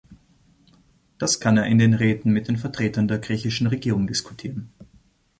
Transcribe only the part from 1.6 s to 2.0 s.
in den